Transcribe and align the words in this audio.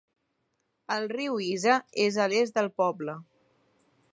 El 0.95 1.03
riu 1.11 1.37
Ise 1.49 1.75
és 2.07 2.17
a 2.25 2.27
l'est 2.33 2.59
del 2.59 2.71
poble. 2.83 3.19